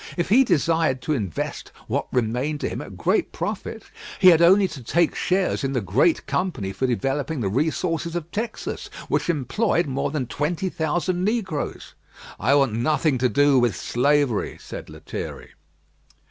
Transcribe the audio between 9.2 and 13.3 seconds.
employed more than twenty thousand negroes. "I want nothing to